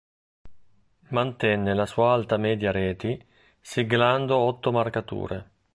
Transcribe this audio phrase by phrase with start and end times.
[1.09, 3.23] Mantenne la sua alta media reti,
[3.61, 5.51] siglando otto marcature.